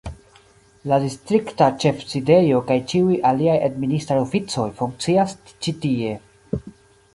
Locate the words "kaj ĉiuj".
2.71-3.19